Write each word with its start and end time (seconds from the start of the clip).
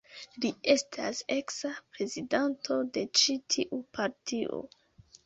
Li 0.43 0.49
estas 0.73 1.19
eksa 1.35 1.69
prezidanto 1.97 2.79
de 2.97 3.05
ĉi 3.21 3.37
tiu 3.57 3.81
partio. 3.99 4.59